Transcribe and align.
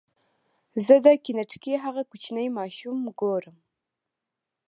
زه 0.85 0.95
د 1.05 1.07
کینټکي 1.23 1.73
هغه 1.85 2.01
کوچنی 2.11 2.47
ماشوم 2.57 2.97
ګورم. 3.19 3.57